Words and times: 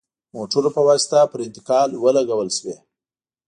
موټرو 0.35 0.69
په 0.75 0.81
واسطه 0.87 1.19
پر 1.31 1.39
انتقال 1.47 1.89
ولګول 2.03 2.49
شوې. 2.57 2.75